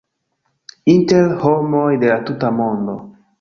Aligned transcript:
Inter 0.93 1.29
homoj 1.43 1.85
de 2.05 2.11
la 2.13 2.17
tuta 2.31 2.53
mondo 2.63 2.99